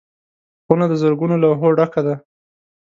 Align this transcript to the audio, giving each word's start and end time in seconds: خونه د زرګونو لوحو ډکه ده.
خونه 0.65 0.85
د 0.89 0.93
زرګونو 1.01 1.35
لوحو 1.43 1.67
ډکه 1.77 2.01
ده. 2.07 2.15